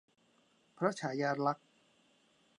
[0.77, 1.67] พระฉายาลักษณ์